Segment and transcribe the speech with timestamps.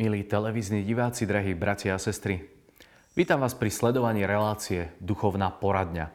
[0.00, 2.40] Milí televízni diváci, drahí bratia a sestry,
[3.12, 6.08] vítam vás pri sledovaní relácie Duchovná poradňa.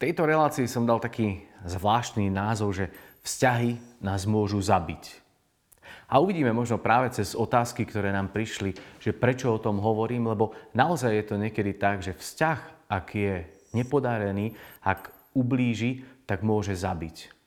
[0.00, 2.88] Tejto relácii som dal taký zvláštny názov, že
[3.20, 5.20] vzťahy nás môžu zabiť.
[6.08, 10.56] A uvidíme možno práve cez otázky, ktoré nám prišli, že prečo o tom hovorím, lebo
[10.72, 13.44] naozaj je to niekedy tak, že vzťah, ak je
[13.76, 14.56] nepodarený,
[14.88, 17.41] ak ublíži, tak môže zabiť.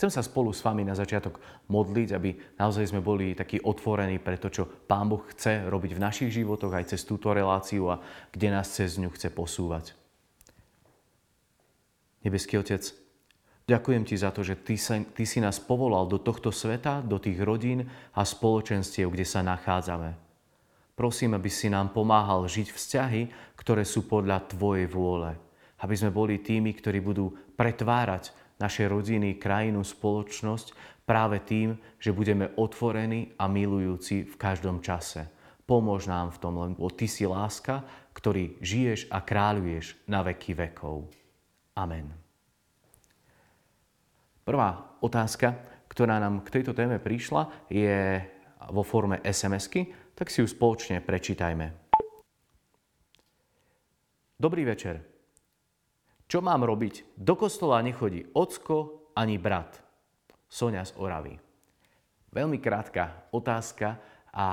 [0.00, 1.36] Chcem sa spolu s vami na začiatok
[1.68, 6.00] modliť, aby naozaj sme boli takí otvorení pre to, čo Pán Boh chce robiť v
[6.00, 8.00] našich životoch aj cez túto reláciu a
[8.32, 9.92] kde nás cez ňu chce posúvať.
[12.24, 12.80] Nebeský Otec,
[13.68, 17.20] ďakujem Ti za to, že ty, sa, ty si nás povolal do tohto sveta, do
[17.20, 17.84] tých rodín
[18.16, 20.16] a spoločenstiev, kde sa nachádzame.
[20.96, 25.36] Prosím, aby si nám pomáhal žiť vzťahy, ktoré sú podľa Tvojej vôle.
[25.84, 30.76] Aby sme boli tými, ktorí budú pretvárať naše rodiny, krajinu, spoločnosť
[31.08, 35.26] práve tým, že budeme otvorení a milujúci v každom čase.
[35.64, 41.08] Pomôž nám v tom, lebo Ty si láska, ktorý žiješ a kráľuješ na veky vekov.
[41.74, 42.12] Amen.
[44.44, 45.56] Prvá otázka,
[45.88, 48.22] ktorá nám k tejto téme prišla, je
[48.70, 51.72] vo forme SMS-ky, tak si ju spoločne prečítajme.
[54.40, 55.19] Dobrý večer.
[56.30, 57.18] Čo mám robiť?
[57.18, 59.82] Do kostola nechodí ocko ani brat.
[60.46, 61.34] Sonia z Oravy.
[62.30, 63.98] Veľmi krátka otázka
[64.30, 64.46] a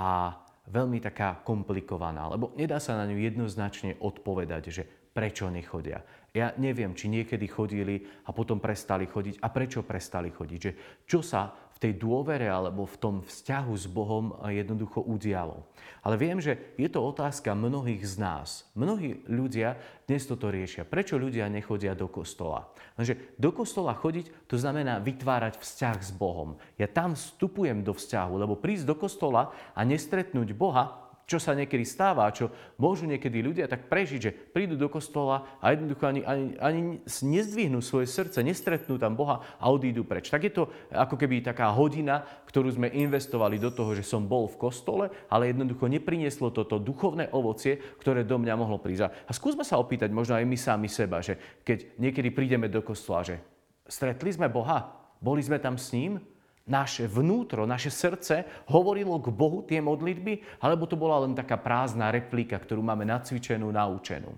[0.74, 6.02] veľmi taká komplikovaná, lebo nedá sa na ňu jednoznačne odpovedať, že prečo nechodia.
[6.34, 10.58] Ja neviem, či niekedy chodili a potom prestali chodiť a prečo prestali chodiť.
[10.58, 10.72] Že
[11.06, 15.62] čo sa v tej dôvere alebo v tom vzťahu s Bohom jednoducho udialo.
[16.02, 18.66] Ale viem, že je to otázka mnohých z nás.
[18.74, 19.78] Mnohí ľudia
[20.10, 20.90] dnes toto riešia.
[20.90, 22.66] Prečo ľudia nechodia do kostola?
[22.98, 26.58] Lenže do kostola chodiť, to znamená vytvárať vzťah s Bohom.
[26.82, 31.84] Ja tam vstupujem do vzťahu, lebo prísť do kostola a nestretnúť Boha, čo sa niekedy
[31.84, 32.48] stáva, čo
[32.80, 37.84] môžu niekedy ľudia tak prežiť, že prídu do kostola a jednoducho ani, ani, ani nezdvihnú
[37.84, 40.32] svoje srdce, nestretnú tam Boha a odídu preč.
[40.32, 44.48] Tak je to ako keby taká hodina, ktorú sme investovali do toho, že som bol
[44.48, 49.12] v kostole, ale jednoducho neprinieslo toto duchovné ovocie, ktoré do mňa mohlo prísť.
[49.28, 51.36] A skúsme sa opýtať možno aj my sami seba, že
[51.68, 53.44] keď niekedy prídeme do kostola, že
[53.84, 56.24] stretli sme Boha, boli sme tam s ním,
[56.68, 62.12] naše vnútro, naše srdce hovorilo k Bohu tie modlitby, alebo to bola len taká prázdna
[62.12, 64.36] replika, ktorú máme nacvičenú, naučenú.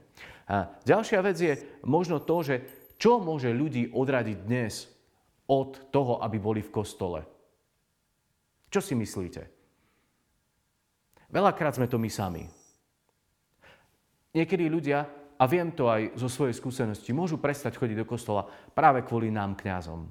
[0.49, 1.53] A ďalšia vec je
[1.85, 2.55] možno to, že
[3.01, 4.89] čo môže ľudí odradiť dnes
[5.49, 7.25] od toho, aby boli v kostole.
[8.69, 9.49] Čo si myslíte?
[11.29, 12.45] Veľakrát sme to my sami.
[14.33, 15.09] Niekedy ľudia,
[15.39, 18.45] a viem to aj zo svojej skúsenosti, môžu prestať chodiť do kostola
[18.77, 20.05] práve kvôli nám, kňazom.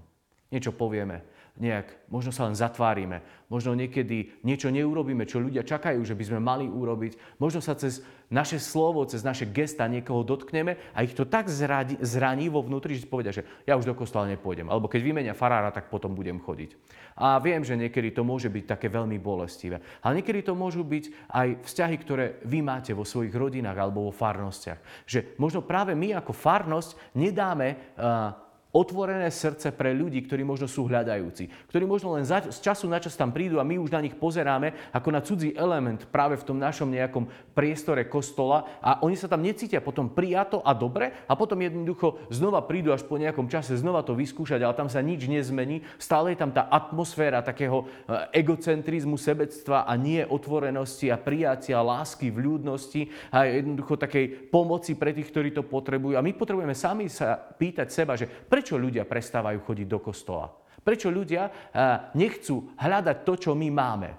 [0.50, 1.22] Niečo povieme,
[1.58, 3.20] nejak, možno sa len zatvárime,
[3.50, 8.00] možno niekedy niečo neurobíme, čo ľudia čakajú, že by sme mali urobiť, možno sa cez
[8.30, 12.94] naše slovo, cez naše gesta niekoho dotkneme a ich to tak zraní, zraní vo vnútri,
[12.94, 16.14] že si povedia, že ja už do kostola nepôjdem, alebo keď vymenia farára, tak potom
[16.14, 16.78] budem chodiť.
[17.18, 21.04] A viem, že niekedy to môže byť také veľmi bolestivé, ale niekedy to môžu byť
[21.34, 25.08] aj vzťahy, ktoré vy máte vo svojich rodinách alebo vo farnostiach.
[25.10, 30.84] Že možno práve my ako farnosť nedáme uh, otvorené srdce pre ľudí, ktorí možno sú
[30.84, 34.12] hľadajúci, ktorí možno len z času na čas tam prídu a my už na nich
[34.12, 37.24] pozeráme ako na cudzí element práve v tom našom nejakom
[37.56, 42.60] priestore kostola a oni sa tam necítia potom prijato a dobre a potom jednoducho znova
[42.68, 45.80] prídu až po nejakom čase znova to vyskúšať, ale tam sa nič nezmení.
[45.96, 52.28] Stále je tam tá atmosféra takého e, egocentrizmu, sebectva a nie otvorenosti a prijatia, lásky,
[52.28, 56.20] vľúdnosti a jednoducho takej pomoci pre tých, ktorí to potrebujú.
[56.20, 60.50] A my potrebujeme sami sa pýtať seba, že Prečo ľudia prestávajú chodiť do kostola?
[60.82, 64.10] Prečo ľudia eh, nechcú hľadať to, čo my máme?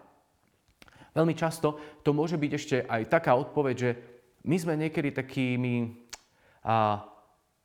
[1.11, 3.91] Veľmi často to môže byť ešte aj taká odpoveď, že
[4.47, 6.07] my sme niekedy takými
[6.63, 7.03] a,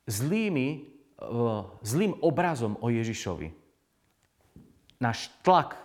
[0.03, 3.55] zlými, a, zlým obrazom o Ježišovi.
[4.99, 5.79] Náš tlak,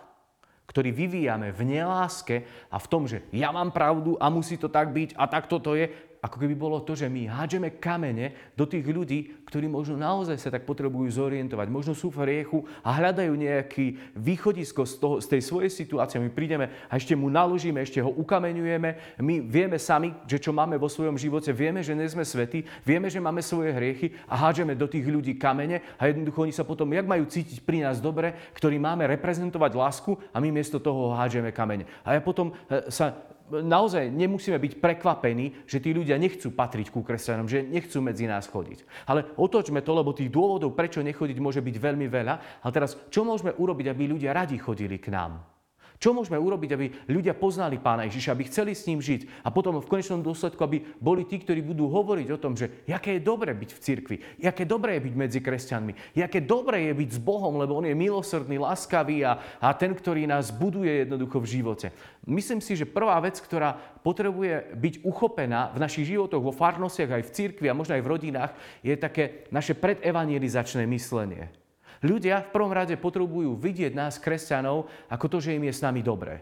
[0.67, 4.91] ktorý vyvíjame v neláske a v tom, že ja mám pravdu a musí to tak
[4.91, 5.87] byť a tak toto je,
[6.21, 10.53] ako keby bolo to, že my hádžeme kamene do tých ľudí, ktorí možno naozaj sa
[10.53, 15.41] tak potrebujú zorientovať, možno sú v hriechu a hľadajú nejaký východisko z, toho, z tej
[15.41, 16.21] svojej situácie.
[16.21, 19.17] My prídeme a ešte mu naložíme, ešte ho ukameňujeme.
[19.17, 23.09] My vieme sami, že čo máme vo svojom živote, vieme, že nie sme svetí, vieme,
[23.09, 26.85] že máme svoje hriechy a hádžeme do tých ľudí kamene a jednoducho oni sa potom,
[26.93, 31.49] jak majú cítiť pri nás dobre, ktorí máme reprezentovať lásku a my miesto toho hádžeme
[31.49, 31.89] kamene.
[32.05, 37.03] A ja potom e, sa naozaj nemusíme byť prekvapení, že tí ľudia nechcú patriť ku
[37.03, 39.07] kresťanom, že nechcú medzi nás chodiť.
[39.11, 42.63] Ale otočme to, lebo tých dôvodov, prečo nechodiť, môže byť veľmi veľa.
[42.63, 45.60] Ale teraz, čo môžeme urobiť, aby ľudia radi chodili k nám?
[46.01, 49.77] Čo môžeme urobiť, aby ľudia poznali Pána Ježiša, aby chceli s ním žiť a potom
[49.77, 53.53] v konečnom dôsledku, aby boli tí, ktorí budú hovoriť o tom, že aké je dobré
[53.53, 57.53] byť v cirkvi, aké dobré je byť medzi kresťanmi, aké dobré je byť s Bohom,
[57.61, 61.93] lebo On je milosrdný, láskavý a, a ten, ktorý nás buduje jednoducho v živote.
[62.25, 67.29] Myslím si, že prvá vec, ktorá potrebuje byť uchopená v našich životoch, vo farnostiach, aj
[67.29, 68.51] v cirkvi a možno aj v rodinách,
[68.81, 71.60] je také naše predevangelizačné myslenie.
[72.01, 76.01] Ľudia v prvom rade potrebujú vidieť nás, kresťanov, ako to, že im je s nami
[76.01, 76.41] dobré.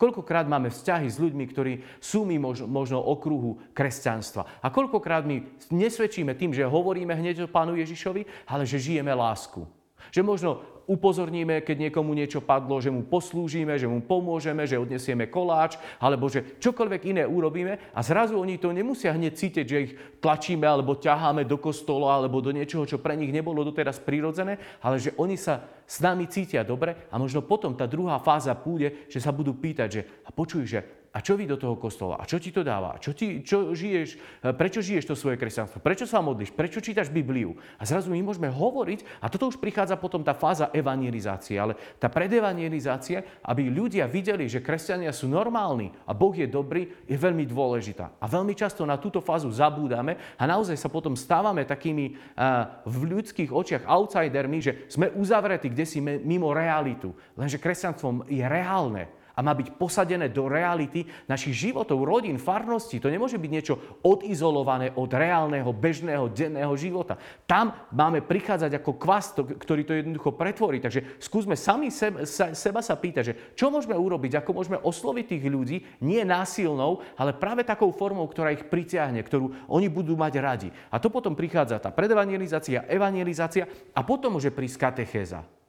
[0.00, 4.64] Koľkokrát máme vzťahy s ľuďmi, ktorí sú mi možno okruhu kresťanstva.
[4.64, 9.68] A koľkokrát my nesvedčíme tým, že hovoríme hneď o Pánu Ježišovi, ale že žijeme lásku.
[10.08, 10.50] Že možno
[10.90, 16.26] upozorníme, keď niekomu niečo padlo, že mu poslúžime, že mu pomôžeme, že odnesieme koláč, alebo
[16.26, 20.98] že čokoľvek iné urobíme a zrazu oni to nemusia hneď cítiť, že ich tlačíme alebo
[20.98, 25.38] ťaháme do kostola alebo do niečoho, čo pre nich nebolo doteraz prirodzené, ale že oni
[25.38, 29.54] sa s nami cítia dobre a možno potom tá druhá fáza pôjde, že sa budú
[29.54, 32.22] pýtať, že a počuj, že a čo vy do toho kostola?
[32.22, 32.94] A čo ti to dáva?
[33.02, 34.08] Čo ti, čo žiješ?
[34.14, 35.82] E, prečo žiješ to svoje kresťanstvo?
[35.82, 36.54] Prečo sa modlíš?
[36.54, 37.58] Prečo čítaš Bibliu?
[37.78, 42.06] A zrazu my môžeme hovoriť, a toto už prichádza potom tá fáza evangelizácie, ale tá
[42.06, 48.14] predevangelizácia, aby ľudia videli, že kresťania sú normálni a Boh je dobrý, je veľmi dôležitá.
[48.22, 53.18] A veľmi často na túto fázu zabúdame a naozaj sa potom stávame takými uh, v
[53.18, 57.10] ľudských očiach outsidermi, že sme uzavretí kde si mimo realitu.
[57.34, 63.00] Lenže kresťanstvo je reálne a má byť posadené do reality našich životov, rodín, farností.
[63.00, 67.16] To nemôže byť niečo odizolované od reálneho, bežného, denného života.
[67.48, 70.76] Tam máme prichádzať ako kvast, ktorý to jednoducho pretvorí.
[70.84, 75.44] Takže skúsme sami seba, seba sa pýtať, že čo môžeme urobiť, ako môžeme osloviť tých
[75.48, 80.68] ľudí, nie násilnou, ale práve takou formou, ktorá ich pritiahne, ktorú oni budú mať radi.
[80.92, 83.64] A to potom prichádza tá predevangelizácia, evangelizácia
[83.96, 85.59] a potom môže prísť katechéza.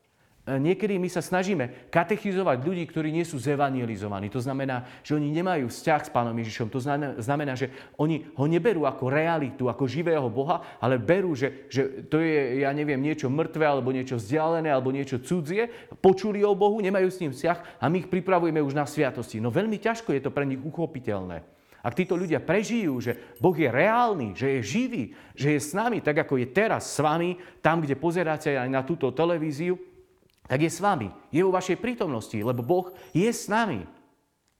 [0.42, 4.26] E, niekedy my sa snažíme katechizovať ľudí, ktorí nie sú zevangelizovaní.
[4.34, 6.74] To znamená, že oni nemajú vzťah s Pánom Ježišom.
[6.74, 6.82] To
[7.22, 7.70] znamená, že
[8.02, 12.74] oni ho neberú ako realitu, ako živého Boha, ale berú, že, že to je, ja
[12.74, 15.70] neviem, niečo mŕtve, alebo niečo vzdialené, alebo niečo cudzie.
[16.02, 19.38] Počuli o Bohu, nemajú s ním vzťah a my ich pripravujeme už na sviatosti.
[19.38, 21.62] No veľmi ťažko je to pre nich uchopiteľné.
[21.82, 25.04] Ak títo ľudia prežijú, že Boh je reálny, že je živý,
[25.34, 28.86] že je s nami, tak ako je teraz s vami, tam, kde pozeráte aj na
[28.86, 29.82] túto televíziu,
[30.52, 31.08] tak je s vami.
[31.32, 33.88] Je vo vašej prítomnosti, lebo Boh je s nami.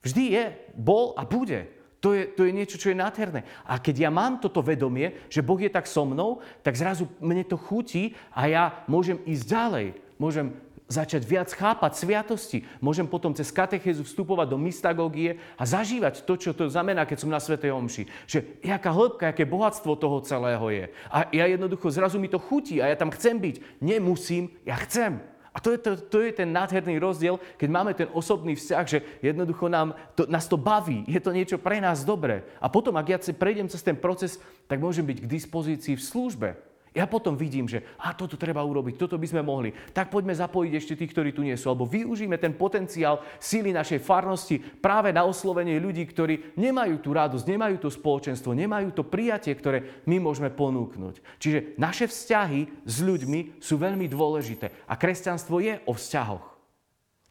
[0.00, 1.68] Vždy je, bol a bude.
[2.00, 3.44] To je, to je niečo, čo je nádherné.
[3.68, 7.44] A keď ja mám toto vedomie, že Boh je tak so mnou, tak zrazu mne
[7.44, 9.86] to chutí a ja môžem ísť ďalej.
[10.16, 10.56] Môžem
[10.88, 12.64] začať viac chápať sviatosti.
[12.80, 17.30] Môžem potom cez katechézu vstupovať do mystagógie a zažívať to, čo to znamená, keď som
[17.32, 18.08] na Svetej Omši.
[18.28, 20.84] Že jaká hĺbka, aké bohatstvo toho celého je.
[21.12, 23.84] A ja jednoducho zrazu mi to chutí a ja tam chcem byť.
[23.84, 25.31] Nemusím, ja chcem.
[25.52, 29.04] A to je, to, to je ten nádherný rozdiel, keď máme ten osobný vzťah, že
[29.20, 32.40] jednoducho nám to, nás to baví, je to niečo pre nás dobré.
[32.56, 36.48] A potom, ak ja prejdem cez ten proces, tak môžem byť k dispozícii v službe.
[36.92, 39.72] Ja potom vidím, že a toto treba urobiť, toto by sme mohli.
[39.72, 41.72] Tak poďme zapojiť ešte tých, ktorí tu nie sú.
[41.72, 47.48] Alebo využíme ten potenciál síly našej farnosti práve na oslovenie ľudí, ktorí nemajú tú radosť,
[47.48, 51.40] nemajú to spoločenstvo, nemajú to prijatie, ktoré my môžeme ponúknuť.
[51.40, 54.84] Čiže naše vzťahy s ľuďmi sú veľmi dôležité.
[54.84, 56.51] A kresťanstvo je o vzťahoch.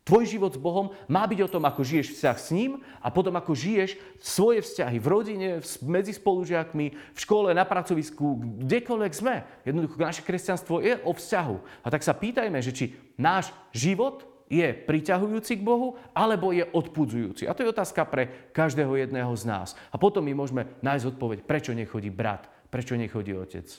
[0.01, 3.37] Tvoj život s Bohom má byť o tom, ako žiješ vzťah s ním a potom
[3.37, 5.49] ako žiješ svoje vzťahy v rodine,
[5.85, 9.45] medzi spolužiakmi, v škole, na pracovisku, kdekoľvek sme.
[9.61, 11.85] Jednoducho, naše kresťanstvo je o vzťahu.
[11.85, 17.45] A tak sa pýtajme, že či náš život je priťahujúci k Bohu, alebo je odpudzujúci.
[17.45, 19.77] A to je otázka pre každého jedného z nás.
[19.93, 23.69] A potom my môžeme nájsť odpoveď, prečo nechodí brat, prečo nechodí otec.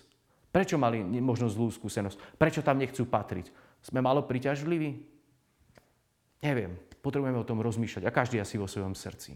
[0.54, 2.38] Prečo mali možno zlú skúsenosť?
[2.38, 3.52] Prečo tam nechcú patriť?
[3.84, 5.12] Sme malo priťažliví?
[6.42, 6.74] Neviem.
[7.02, 9.34] Potrebujeme o tom rozmýšľať a každý asi vo svojom srdci.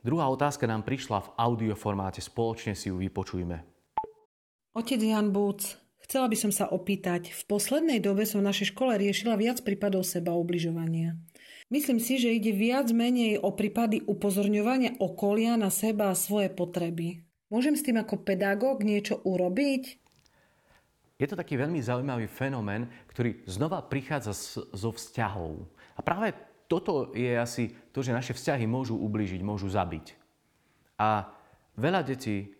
[0.00, 3.62] Druhá otázka nám prišla v audioformáte, spoločne si ju vypočujme.
[4.72, 8.96] Otec Jan Búc, chcela by som sa opýtať, v poslednej dobe som v našej škole
[8.96, 11.20] riešila viac prípadov seba ubližovania.
[11.68, 17.29] Myslím si, že ide viac menej o prípady upozorňovania okolia na seba a svoje potreby.
[17.50, 19.98] Môžem s tým ako pedagóg niečo urobiť?
[21.20, 24.32] Je to taký veľmi zaujímavý fenomén, ktorý znova prichádza
[24.72, 25.66] zo vzťahov.
[25.98, 26.32] A práve
[26.70, 30.14] toto je asi to, že naše vzťahy môžu ublížiť, môžu zabiť.
[30.96, 31.26] A
[31.74, 32.54] veľa detí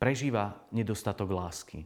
[0.00, 1.84] prežíva nedostatok lásky.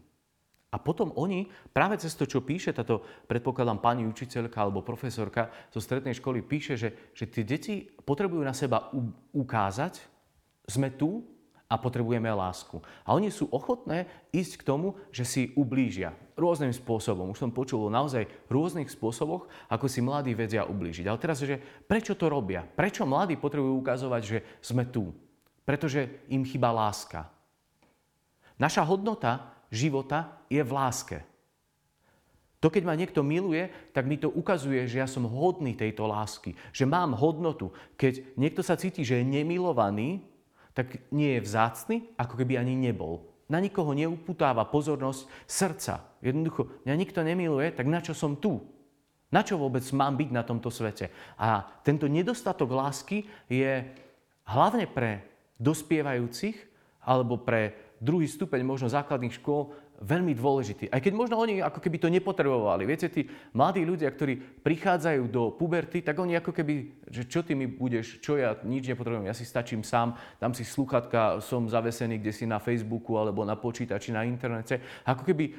[0.70, 5.82] A potom oni, práve cez to, čo píše táto, predpokladám, pani učiteľka alebo profesorka zo
[5.82, 8.88] strednej školy, píše, že, že tie deti potrebujú na seba
[9.34, 10.00] ukázať,
[10.66, 11.35] sme tu,
[11.66, 12.78] a potrebujeme lásku.
[13.02, 17.34] A oni sú ochotné ísť k tomu, že si ublížia rôznym spôsobom.
[17.34, 21.06] Už som počul o naozaj rôznych spôsoboch, ako si mladí vedia ublížiť.
[21.10, 21.58] Ale teraz, že
[21.90, 22.62] prečo to robia?
[22.62, 25.10] Prečo mladí potrebujú ukazovať, že sme tu?
[25.66, 27.26] Pretože im chýba láska.
[28.56, 31.18] Naša hodnota života je v láske.
[32.62, 36.56] To, keď ma niekto miluje, tak mi to ukazuje, že ja som hodný tejto lásky,
[36.72, 37.68] že mám hodnotu.
[38.00, 40.24] Keď niekto sa cíti, že je nemilovaný,
[40.76, 43.24] tak nie je vzácny, ako keby ani nebol.
[43.48, 46.04] Na nikoho neuputáva pozornosť srdca.
[46.20, 48.60] Jednoducho, mňa nikto nemiluje, tak na čo som tu?
[49.32, 51.08] Na čo vôbec mám byť na tomto svete?
[51.40, 53.88] A tento nedostatok lásky je
[54.44, 55.24] hlavne pre
[55.56, 56.54] dospievajúcich
[57.00, 60.92] alebo pre druhý stupeň možno základných škôl veľmi dôležitý.
[60.92, 62.84] Aj keď možno oni ako keby to nepotrebovali.
[62.84, 63.24] Viete, tí
[63.56, 68.20] mladí ľudia, ktorí prichádzajú do puberty, tak oni ako keby, že čo ty mi budeš,
[68.20, 72.44] čo ja nič nepotrebujem, ja si stačím sám, dám si sluchatka, som zavesený kde si
[72.44, 74.82] na Facebooku alebo na počítači, na internete.
[75.06, 75.52] Ako keby e,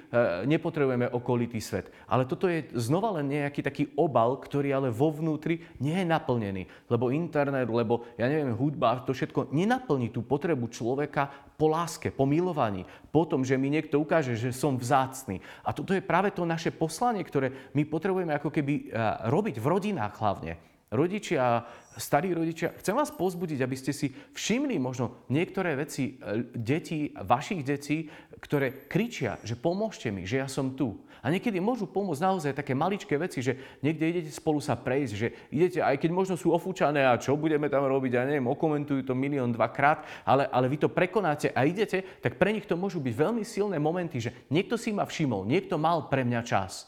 [0.45, 1.89] nepotrebujeme okolitý svet.
[2.09, 6.67] Ale toto je znova len nejaký taký obal, ktorý ale vo vnútri nie je naplnený.
[6.91, 12.27] Lebo internet, lebo ja neviem, hudba, to všetko nenaplní tú potrebu človeka po láske, po
[12.27, 15.39] milovaní, po tom, že mi niekto ukáže, že som vzácný.
[15.63, 19.69] A toto je práve to naše poslanie, ktoré my potrebujeme ako keby eh, robiť v
[19.69, 20.76] rodinách hlavne.
[20.87, 21.67] Rodičia,
[21.99, 27.59] starí rodičia, chcem vás pozbudiť, aby ste si všimli možno niektoré veci eh, detí, vašich
[27.67, 28.07] detí,
[28.39, 31.03] ktoré kričia, že pomôžte mi, že ja som tu.
[31.19, 35.27] A niekedy môžu pomôcť naozaj také maličké veci, že niekde idete spolu sa prejsť, že
[35.51, 39.11] idete, aj keď možno sú ofúčané a čo budeme tam robiť, ja neviem, okomentujú to
[39.11, 43.11] milión dvakrát, ale, ale vy to prekonáte a idete, tak pre nich to môžu byť
[43.11, 46.87] veľmi silné momenty, že niekto si ma všimol, niekto mal pre mňa čas.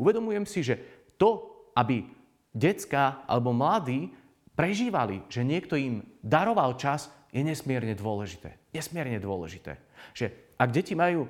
[0.00, 0.80] Uvedomujem si, že
[1.20, 1.44] to,
[1.76, 2.23] aby
[2.54, 4.14] decka alebo mladí
[4.54, 8.70] prežívali, že niekto im daroval čas, je nesmierne dôležité.
[8.70, 9.82] Nesmierne dôležité.
[10.14, 11.26] Že ak deti majú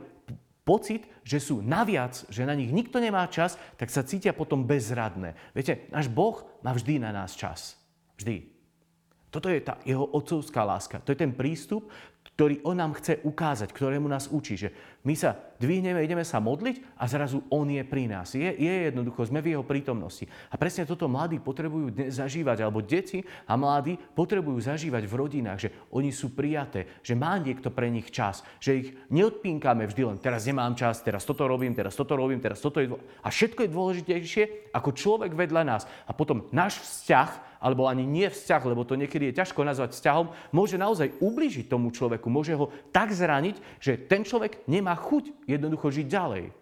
[0.68, 5.32] pocit, že sú naviac, že na nich nikto nemá čas, tak sa cítia potom bezradné.
[5.56, 7.80] Viete, náš Boh má vždy na nás čas.
[8.20, 8.52] Vždy.
[9.32, 11.00] Toto je tá jeho otcovská láska.
[11.02, 11.88] To je ten prístup,
[12.34, 14.74] ktorý on nám chce ukázať, ktorému nás učí, že
[15.06, 18.34] my sa dvihneme, ideme sa modliť a zrazu on je pri nás.
[18.34, 20.26] Je, je jednoducho, sme v jeho prítomnosti.
[20.50, 25.72] A presne toto mladí potrebujú zažívať, alebo deti a mladí potrebujú zažívať v rodinách, že
[25.94, 30.42] oni sú prijaté, že má niekto pre nich čas, že ich neodpínkáme vždy len teraz
[30.50, 33.22] nemám čas, teraz toto robím, teraz toto robím, teraz toto je dôležité.
[33.22, 35.86] A všetko je dôležitejšie ako človek vedľa nás.
[36.10, 40.52] A potom náš vzťah alebo ani nie vzťah, lebo to niekedy je ťažko nazvať vzťahom,
[40.52, 45.88] môže naozaj ubližiť tomu človeku, môže ho tak zraniť, že ten človek nemá chuť jednoducho
[45.88, 46.52] žiť ďalej.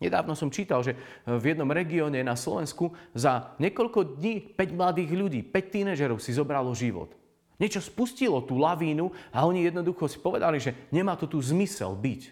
[0.00, 0.96] Nedávno som čítal, že
[1.28, 6.72] v jednom regióne na Slovensku za niekoľko dní 5 mladých ľudí, 5 tínežerov si zobralo
[6.72, 7.12] život.
[7.60, 12.22] Niečo spustilo tú lavínu a oni jednoducho si povedali, že nemá to tu zmysel byť.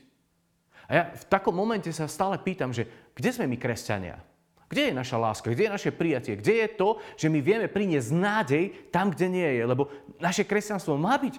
[0.88, 4.31] A ja v takom momente sa stále pýtam, že kde sme my kresťania?
[4.72, 5.52] Kde je naša láska?
[5.52, 6.32] Kde je naše prijatie?
[6.32, 9.68] Kde je to, že my vieme priniesť nádej tam, kde nie je?
[9.68, 11.36] Lebo naše kresťanstvo má byť,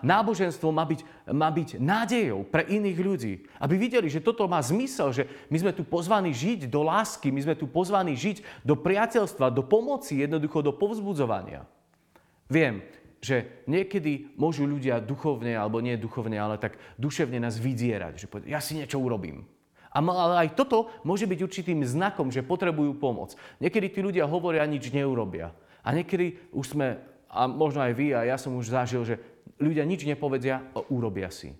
[0.00, 1.00] náboženstvo má byť,
[1.36, 3.44] má byť nádejou pre iných ľudí.
[3.60, 7.44] Aby videli, že toto má zmysel, že my sme tu pozvaní žiť do lásky, my
[7.44, 11.68] sme tu pozvaní žiť do priateľstva, do pomoci, jednoducho do povzbudzovania.
[12.48, 12.80] Viem,
[13.20, 18.16] že niekedy môžu ľudia duchovne, alebo nie duchovne, ale tak duševne nás vydierať.
[18.16, 19.44] Že povedať, ja si niečo urobím.
[19.92, 23.36] Ale aj toto môže byť určitým znakom, že potrebujú pomoc.
[23.60, 25.52] Niekedy tí ľudia hovoria nič neurobia.
[25.84, 26.96] A niekedy už sme,
[27.28, 29.20] a možno aj vy, a ja som už zažil, že
[29.60, 31.52] ľudia nič nepovedia a urobia si.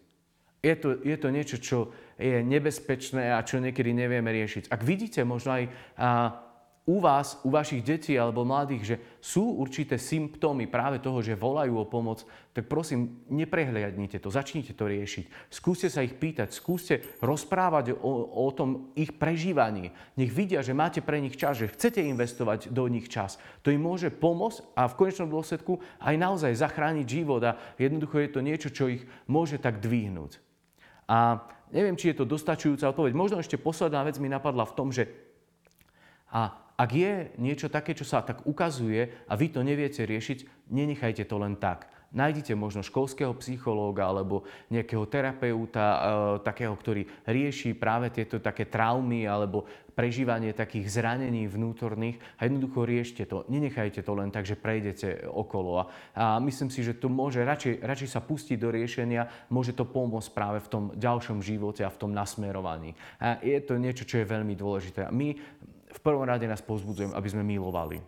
[0.62, 1.78] Je to, je to niečo, čo
[2.14, 4.70] je nebezpečné a čo niekedy nevieme riešiť.
[4.70, 5.64] Ak vidíte možno aj
[5.98, 6.08] a,
[6.82, 11.78] u vás, u vašich detí alebo mladých, že sú určité symptómy práve toho, že volajú
[11.78, 15.46] o pomoc, tak prosím, neprehliadnite to, začnite to riešiť.
[15.46, 19.94] Skúste sa ich pýtať, skúste rozprávať o, o tom ich prežívaní.
[20.18, 23.38] Nech vidia, že máte pre nich čas, že chcete investovať do nich čas.
[23.62, 28.30] To im môže pomôcť a v konečnom dôsledku aj naozaj zachrániť život a jednoducho je
[28.34, 30.42] to niečo, čo ich môže tak dvihnúť.
[31.06, 33.14] A neviem, či je to dostačujúca odpoveď.
[33.14, 35.06] Možno ešte posledná vec mi napadla v tom, že
[36.32, 41.22] a ak je niečo také, čo sa tak ukazuje a vy to neviete riešiť, nenechajte
[41.30, 41.86] to len tak.
[42.12, 46.00] Nájdite možno školského psychológa alebo nejakého terapeuta, e,
[46.44, 49.64] takého, ktorý rieši práve tieto také traumy alebo
[49.96, 53.48] prežívanie takých zranení vnútorných a jednoducho riešte to.
[53.48, 55.80] Nenechajte to len tak, že prejdete okolo.
[55.80, 59.88] A, a myslím si, že to môže radšej, radšej sa pustiť do riešenia, môže to
[59.88, 62.92] pomôcť práve v tom ďalšom živote a v tom nasmerovaní.
[63.24, 65.08] A je to niečo, čo je veľmi dôležité.
[65.08, 65.32] My
[65.92, 68.00] v prvom rade nás povzbudzujem, aby sme milovali.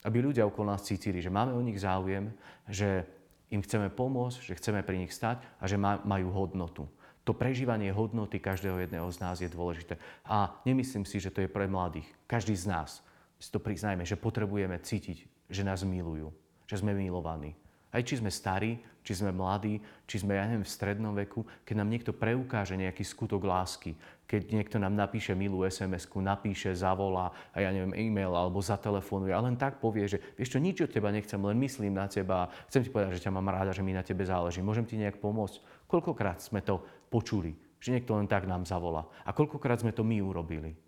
[0.00, 2.32] Aby ľudia okolo nás cítili, že máme o nich záujem,
[2.64, 3.04] že
[3.52, 6.88] im chceme pomôcť, že chceme pri nich stať a že majú hodnotu.
[7.28, 10.00] To prežívanie hodnoty každého jedného z nás je dôležité.
[10.24, 12.08] A nemyslím si, že to je pre mladých.
[12.24, 13.04] Každý z nás
[13.36, 16.32] si to priznajme, že potrebujeme cítiť, že nás milujú,
[16.64, 17.52] že sme milovaní.
[17.90, 21.74] Aj či sme starí, či sme mladí, či sme, ja neviem, v strednom veku, keď
[21.82, 23.96] nám niekto preukáže nejaký skutok lásky,
[24.30, 29.42] keď niekto nám napíše milú sms napíše, zavolá, a ja neviem, e-mail alebo zatelefonuje a
[29.42, 32.86] len tak povie, že vieš čo, nič od teba nechcem, len myslím na teba, chcem
[32.86, 35.88] ti povedať, že ťa mám ráda, že mi na tebe záleží, môžem ti nejak pomôcť.
[35.90, 36.78] Koľkokrát sme to
[37.10, 39.08] počuli, že niekto len tak nám zavolá.
[39.26, 40.78] A koľkokrát sme to my urobili.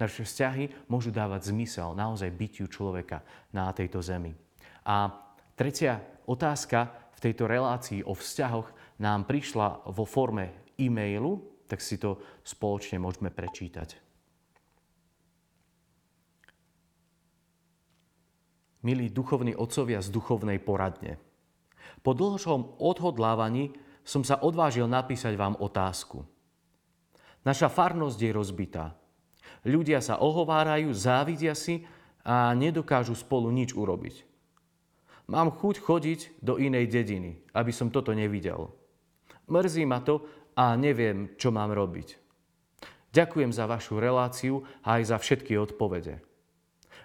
[0.00, 3.20] Naše vzťahy môžu dávať zmysel naozaj bytiu človeka
[3.52, 4.32] na tejto zemi.
[4.88, 5.12] A
[5.52, 8.70] tretia otázka v tejto relácii o vzťahoch
[9.02, 13.98] nám prišla vo forme e-mailu, tak si to spoločne môžeme prečítať.
[18.80, 21.20] Milí duchovní otcovia z duchovnej poradne,
[22.00, 26.24] po dlhšom odhodlávaní som sa odvážil napísať vám otázku.
[27.44, 28.96] Naša farnosť je rozbitá.
[29.68, 31.84] Ľudia sa ohovárajú, závidia si
[32.24, 34.29] a nedokážu spolu nič urobiť.
[35.30, 38.66] Mám chuť chodiť do inej dediny, aby som toto nevidel.
[39.46, 40.26] Mrzí ma to
[40.58, 42.18] a neviem, čo mám robiť.
[43.14, 46.18] Ďakujem za vašu reláciu a aj za všetky odpovede.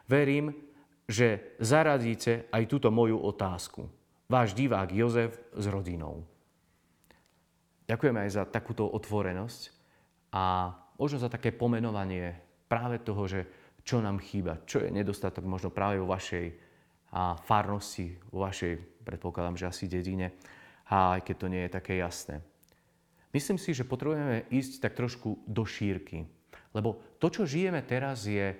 [0.09, 0.57] Verím,
[1.05, 3.85] že zaradíte aj túto moju otázku.
[4.25, 6.25] Váš divák Jozef s rodinou.
[7.85, 9.69] Ďakujeme aj za takúto otvorenosť
[10.33, 12.33] a možno za také pomenovanie
[12.65, 13.45] práve toho, že
[13.85, 16.64] čo nám chýba, čo je nedostatok možno práve vo vašej
[17.15, 18.75] a farnosti vo vašej,
[19.07, 20.35] predpokladám, že asi dedine,
[20.91, 22.43] a aj keď to nie je také jasné.
[23.31, 26.27] Myslím si, že potrebujeme ísť tak trošku do šírky.
[26.75, 28.51] Lebo to, čo žijeme teraz, je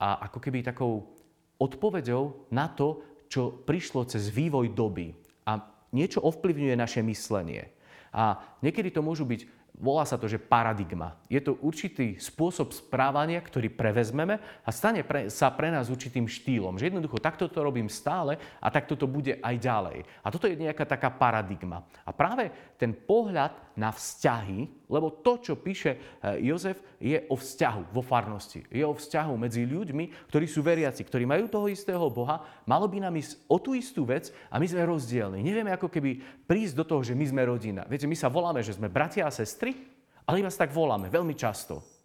[0.00, 1.12] ako keby takou
[1.60, 5.12] odpoveďou na to, čo prišlo cez vývoj doby.
[5.44, 5.60] A
[5.92, 7.68] niečo ovplyvňuje naše myslenie.
[8.08, 11.14] A niekedy to môžu byť Volá sa to, že paradigma.
[11.30, 16.74] Je to určitý spôsob správania, ktorý prevezmeme a stane pre, sa pre nás určitým štýlom.
[16.74, 20.02] Že jednoducho takto to robím stále a takto to bude aj ďalej.
[20.26, 21.86] A toto je nejaká taká paradigma.
[22.02, 27.90] A práve ten pohľad na vzťahy, lebo to, čo píše eh, Jozef, je o vzťahu
[27.90, 28.62] vo farnosti.
[28.70, 32.42] Je o vzťahu medzi ľuďmi, ktorí sú veriaci, ktorí majú toho istého Boha.
[32.70, 35.42] Malo by nám ísť o tú istú vec a my sme rozdielni.
[35.42, 37.82] Nevieme ako keby prísť do toho, že my sme rodina.
[37.90, 39.74] Viete, my sa voláme, že sme bratia a sestry,
[40.22, 41.97] ale iba sa tak voláme veľmi často.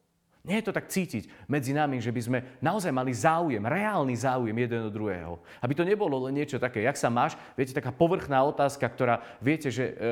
[0.43, 4.51] Nie je to tak cítiť medzi nami, že by sme naozaj mali záujem, reálny záujem
[4.51, 5.39] jeden od druhého.
[5.63, 9.71] Aby to nebolo len niečo také, jak sa máš, viete, taká povrchná otázka, ktorá viete,
[9.71, 10.03] že e,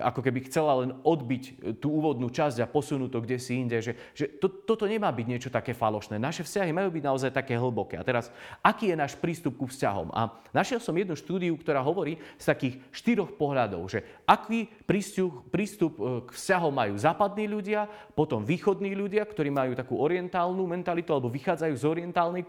[0.00, 3.92] ako keby chcela len odbiť tú úvodnú časť a posunúť to kde si inde, že,
[4.16, 6.16] že to, toto nemá byť niečo také falošné.
[6.16, 8.00] Naše vzťahy majú byť naozaj také hlboké.
[8.00, 8.32] A teraz,
[8.64, 10.08] aký je náš prístup ku vzťahom?
[10.16, 16.00] A našiel som jednu štúdiu, ktorá hovorí z takých štyroch pohľadov, že aký prístup, prístup
[16.00, 17.84] e, k vzťahom majú západní ľudia,
[18.16, 22.46] potom východní ľudia, ktorí majú takú orientálnu mentalitu alebo vychádzajú z orientálnej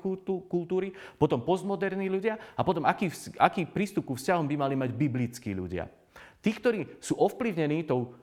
[0.48, 5.52] kultúry, potom postmoderní ľudia a potom aký, aký prístup ku vzťahom by mali mať biblickí
[5.54, 5.90] ľudia.
[6.40, 8.14] Tí, ktorí sú ovplyvnení tou,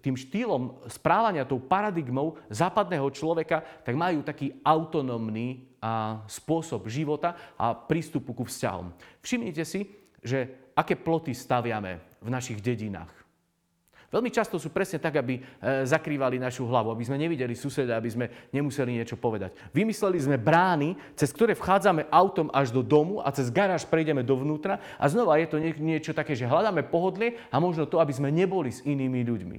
[0.00, 5.72] tým štýlom správania, tou paradigmou západného človeka, tak majú taký autonómny
[6.28, 8.92] spôsob života a prístupu ku vzťahom.
[9.24, 9.88] Všimnite si,
[10.20, 13.08] že aké ploty staviame v našich dedinách.
[14.06, 15.42] Veľmi často sú presne tak, aby e,
[15.82, 19.50] zakrývali našu hlavu, aby sme nevideli suseda, aby sme nemuseli niečo povedať.
[19.74, 24.78] Vymysleli sme brány, cez ktoré vchádzame autom až do domu a cez garáž prejdeme dovnútra
[24.94, 28.70] a znova je to niečo také, že hľadáme pohodlie a možno to, aby sme neboli
[28.70, 29.58] s inými ľuďmi.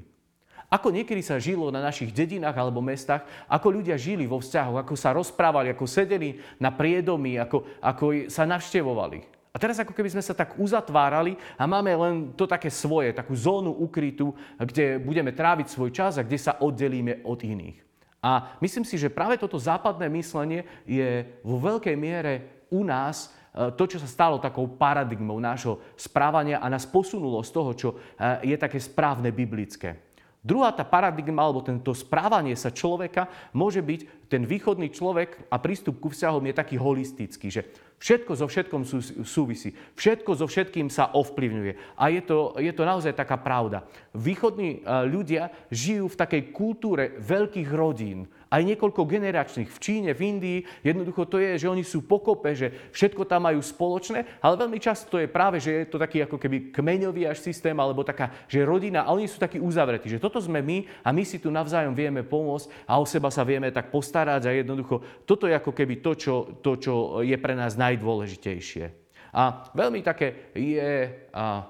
[0.67, 4.93] Ako niekedy sa žilo na našich dedinách alebo mestách, ako ľudia žili vo vzťahu, ako
[4.99, 9.36] sa rozprávali, ako sedeli na priedomí, ako, ako sa navštevovali.
[9.57, 13.33] A teraz ako keby sme sa tak uzatvárali a máme len to také svoje, takú
[13.33, 17.81] zónu ukrytú, kde budeme tráviť svoj čas a kde sa oddelíme od iných.
[18.21, 22.33] A myslím si, že práve toto západné myslenie je vo veľkej miere
[22.69, 27.49] u nás e, to, čo sa stalo takou paradigmou nášho správania a nás posunulo z
[27.49, 30.06] toho, čo e, je také správne biblické.
[30.47, 35.99] Druhá tá paradigma, alebo tento správanie sa človeka môže byť, ten východný človek a prístup
[35.99, 38.81] ku vzťahom je taký holistický, že Všetko so všetkom
[39.25, 39.73] súvisí.
[39.97, 41.97] Všetko so všetkým sa ovplyvňuje.
[41.97, 43.89] A je to, je to naozaj taká pravda.
[44.13, 50.21] Východní e, ľudia žijú v takej kultúre veľkých rodín aj niekoľko generačných v Číne, v
[50.23, 50.59] Indii.
[50.83, 55.11] Jednoducho to je, že oni sú pokope, že všetko tam majú spoločné, ale veľmi často
[55.11, 58.63] to je práve, že je to taký ako keby kmeňový až systém, alebo taká, že
[58.63, 61.93] rodina, a oni sú takí uzavretí, že toto sme my a my si tu navzájom
[61.95, 65.99] vieme pomôcť a o seba sa vieme tak postarať a jednoducho toto je ako keby
[65.99, 66.33] to, čo,
[66.63, 69.07] to, čo je pre nás najdôležitejšie.
[69.35, 71.67] A veľmi také je a,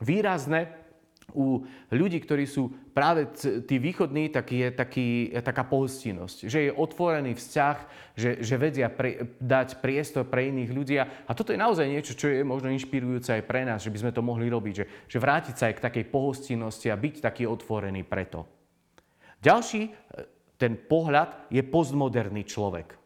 [0.00, 0.85] výrazné
[1.36, 3.28] u ľudí, ktorí sú práve
[3.68, 5.08] tí východní, tak je taký,
[5.44, 6.48] taká pohostinnosť.
[6.48, 7.76] Že je otvorený vzťah,
[8.16, 10.96] že, že vedia pre, dať priestor pre iných ľudí.
[10.96, 14.16] A toto je naozaj niečo, čo je možno inšpirujúce aj pre nás, že by sme
[14.16, 14.74] to mohli robiť.
[14.80, 18.48] Že, že vrátiť sa aj k takej pohostinnosti a byť taký otvorený preto.
[19.44, 19.90] Ďalší e,
[20.56, 23.05] ten pohľad je postmoderný človek.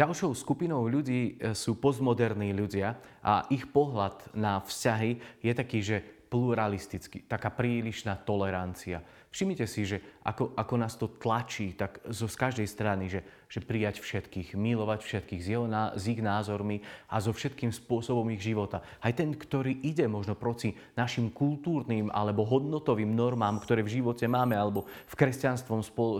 [0.00, 6.00] Ďalšou skupinou ľudí e, sú postmoderní ľudia a ich pohľad na vzťahy je taký, že
[6.32, 9.04] pluralistický, taká prílišná tolerancia.
[9.28, 13.58] Všimnite si, že ako, ako nás to tlačí, tak zo, z každej strany, že, že
[13.58, 15.66] prijať všetkých, milovať všetkých s, jeho,
[15.98, 18.78] s ich názormi a so všetkým spôsobom ich života.
[19.02, 24.54] Aj ten, ktorý ide možno proti našim kultúrnym alebo hodnotovým normám, ktoré v živote máme,
[24.54, 25.14] alebo v,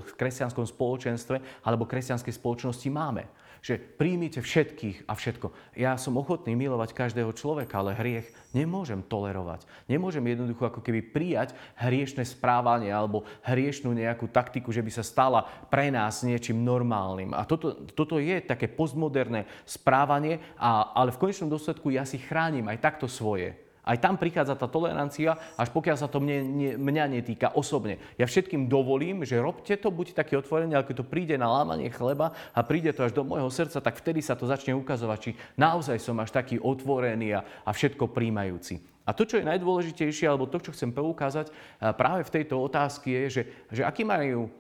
[0.03, 5.77] v kresťanskom spoločenstve alebo kresťanskej spoločnosti máme že príjmite všetkých a všetko.
[5.77, 9.69] Ja som ochotný milovať každého človeka, ale hriech nemôžem tolerovať.
[9.85, 15.45] Nemôžem jednoducho ako keby prijať hriešne správanie alebo hriešnú nejakú taktiku, že by sa stala
[15.69, 17.20] pre nás niečím normálnym.
[17.37, 22.65] A toto, toto je také postmoderné správanie, a, ale v konečnom dôsledku ja si chránim
[22.73, 23.53] aj takto svoje.
[23.81, 27.97] Aj tam prichádza tá tolerancia, až pokiaľ sa to mne, ne, mňa netýka osobne.
[28.21, 31.89] Ja všetkým dovolím, že robte to, buďte takí otvorení, ale keď to príde na lámanie
[31.89, 35.31] chleba a príde to až do môjho srdca, tak vtedy sa to začne ukazovať, či
[35.57, 38.85] naozaj som až taký otvorený a, a všetko príjmajúci.
[39.09, 41.51] A to, čo je najdôležitejšie, alebo to, čo chcem poukázať
[41.99, 43.43] práve v tejto otázke, je, že,
[43.75, 44.53] že aký majú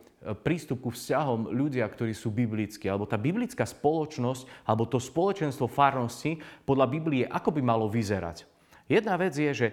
[0.44, 6.37] prístup ku vzťahom ľudia, ktorí sú biblickí, alebo tá biblická spoločnosť, alebo to spoločenstvo farnosti
[6.68, 8.44] podľa Biblie, ako by malo vyzerať.
[8.85, 9.68] Jedna vec je, že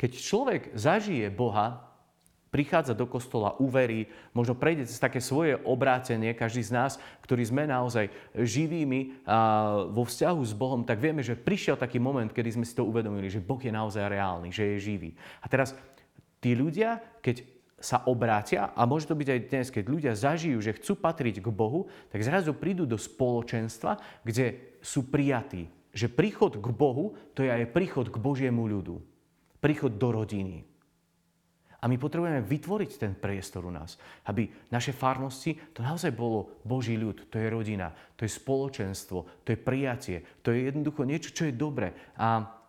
[0.00, 1.92] keď človek zažije Boha,
[2.52, 6.92] prichádza do kostola, uverí, možno prejde cez také svoje obrátenie, každý z nás,
[7.24, 9.38] ktorí sme naozaj živými a
[9.88, 13.32] vo vzťahu s Bohom, tak vieme, že prišiel taký moment, kedy sme si to uvedomili,
[13.32, 15.10] že Boh je naozaj reálny, že je živý.
[15.40, 15.72] A teraz
[16.44, 17.40] tí ľudia, keď
[17.82, 21.48] sa obrátia, a môže to byť aj dnes, keď ľudia zažijú, že chcú patriť k
[21.50, 27.50] Bohu, tak zrazu prídu do spoločenstva, kde sú prijatí, že príchod k Bohu to je
[27.50, 29.02] aj príchod k Božiemu ľudu.
[29.58, 30.62] Príchod do rodiny.
[31.82, 33.98] A my potrebujeme vytvoriť ten priestor u nás,
[34.30, 39.48] aby naše farnosti, to naozaj bolo Boží ľud, to je rodina, to je spoločenstvo, to
[39.50, 42.14] je prijatie, to je jednoducho niečo, čo je dobre.
[42.14, 42.61] A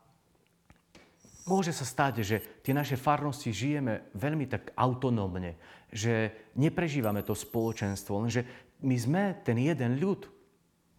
[1.47, 5.59] môže sa stať, že tie naše farnosti žijeme veľmi tak autonómne,
[5.91, 8.43] že neprežívame to spoločenstvo, lenže
[8.83, 10.27] my sme ten jeden ľud.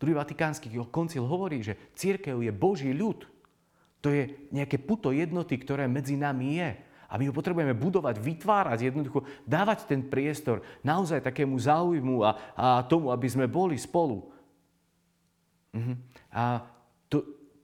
[0.00, 3.24] Druhý vatikánsky koncil hovorí, že církev je Boží ľud.
[4.04, 6.70] To je nejaké puto jednoty, ktoré medzi nami je.
[7.08, 12.66] A my ho potrebujeme budovať, vytvárať, jednoducho dávať ten priestor naozaj takému záujmu a, a
[12.84, 14.28] tomu, aby sme boli spolu.
[15.72, 15.94] Uh-huh.
[16.34, 16.73] A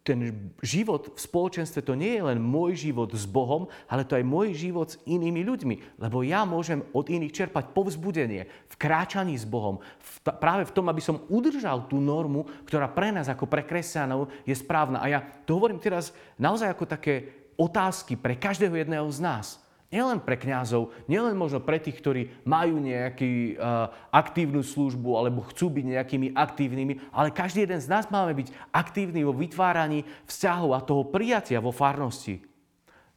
[0.00, 4.24] ten život v spoločenstve to nie je len môj život s Bohom, ale to aj
[4.24, 6.00] môj život s inými ľuďmi.
[6.00, 9.84] Lebo ja môžem od iných čerpať povzbudenie v kráčaní s Bohom.
[10.00, 14.32] V, práve v tom, aby som udržal tú normu, ktorá pre nás ako pre kresťanov
[14.48, 15.04] je správna.
[15.04, 17.14] A ja to hovorím teraz naozaj ako také
[17.60, 19.60] otázky pre každého jedného z nás.
[19.90, 25.66] Nielen pre kňazov, nielen možno pre tých, ktorí majú nejakú uh, aktívnu službu alebo chcú
[25.66, 30.86] byť nejakými aktívnymi, ale každý jeden z nás máme byť aktívny vo vytváraní vzťahov a
[30.86, 32.38] toho prijatia vo farnosti.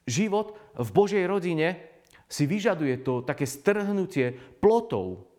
[0.10, 1.94] Život v Božej rodine
[2.26, 5.30] si vyžaduje to také strhnutie plotov.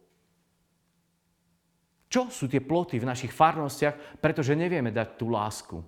[2.07, 5.83] Čo sú tie ploty v našich farnostiach, pretože nevieme dať tú lásku.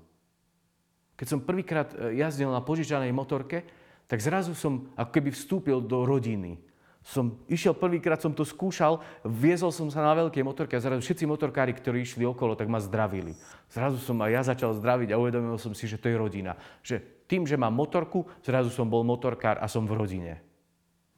[1.15, 6.07] Keď som prvýkrát eh, jazdil na požičanej motorke, tak zrazu som ako keby vstúpil do
[6.07, 6.63] rodiny.
[7.07, 11.23] Som išiel prvýkrát, som to skúšal, viezol som sa na veľké motorky a zrazu všetci
[11.23, 13.39] motorkári, ktorí išli okolo, tak ma zdravili.
[13.71, 16.59] Zrazu som aj ja začal zdraviť a uvedomil som si, že to je rodina.
[16.83, 16.99] Že
[17.31, 20.43] tým, že mám motorku, zrazu som bol motorkár a som v rodine.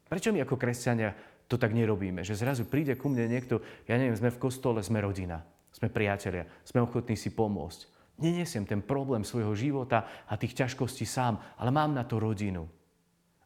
[0.09, 1.17] Prečo my ako kresťania
[1.49, 2.21] to tak nerobíme?
[2.21, 5.41] Že zrazu príde ku mne niekto, ja neviem, sme v kostole, sme rodina,
[5.73, 7.89] sme priatelia, sme ochotní si pomôcť.
[8.21, 12.69] Nenesiem ten problém svojho života a tých ťažkostí sám, ale mám na to rodinu.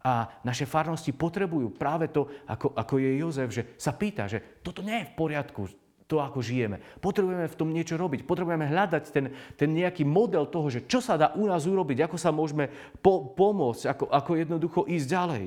[0.02, 4.82] A naše farnosti potrebujú práve to, ako, ako je Jozef, že sa pýta, že toto
[4.82, 5.70] nie je v poriadku,
[6.12, 6.76] to, ako žijeme.
[7.00, 8.28] Potrebujeme v tom niečo robiť.
[8.28, 12.16] Potrebujeme hľadať ten, ten nejaký model toho, že čo sa dá u nás urobiť, ako
[12.20, 12.68] sa môžeme
[13.00, 15.44] po, pomôcť, ako, ako jednoducho ísť ďalej.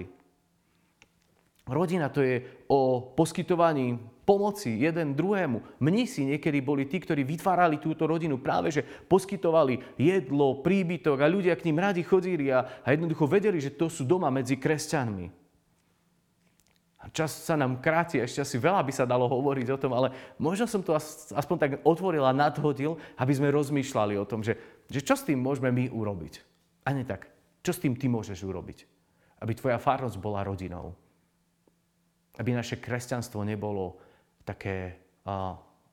[1.65, 5.81] Rodina to je o poskytovaní pomoci jeden druhému.
[5.81, 11.57] Mnisi niekedy boli tí, ktorí vytvárali túto rodinu práve, že poskytovali jedlo, príbytok a ľudia
[11.57, 15.45] k ním radi chodili a, a jednoducho vedeli, že to sú doma medzi kresťanmi.
[17.05, 20.09] A Čas sa nám kráti, ešte asi veľa by sa dalo hovoriť o tom, ale
[20.41, 20.97] možno som to
[21.37, 24.57] aspoň tak otvoril a nadhodil, aby sme rozmýšľali o tom, že,
[24.89, 26.41] že čo s tým môžeme my urobiť.
[26.81, 27.29] A nie tak,
[27.61, 28.89] čo s tým ty môžeš urobiť?
[29.37, 30.97] Aby tvoja farnosť bola rodinou.
[32.35, 33.99] Aby naše kresťanstvo nebolo
[34.43, 34.99] také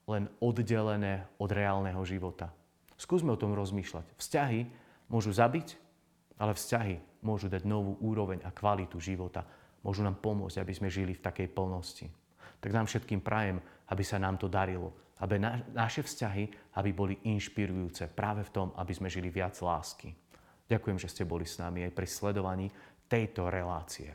[0.06, 2.50] len oddelené od reálneho života.
[2.98, 4.06] Skúsme o tom rozmýšľať.
[4.18, 4.60] Vzťahy
[5.10, 5.74] môžu zabiť,
[6.38, 9.46] ale vzťahy môžu dať novú úroveň a kvalitu života
[9.82, 12.06] môžu nám pomôcť, aby sme žili v takej plnosti.
[12.62, 13.58] Tak nám všetkým prajem,
[13.90, 18.68] aby sa nám to darilo, aby na, naše vzťahy aby boli inšpirujúce práve v tom,
[18.80, 20.14] aby sme žili viac lásky.
[20.68, 22.66] Ďakujem, že ste boli s nami aj pri sledovaní
[23.10, 24.08] tejto relácie.